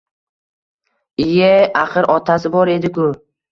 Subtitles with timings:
[1.27, 1.53] Iy-ye,
[1.83, 3.09] axir otasi bor edi-ku!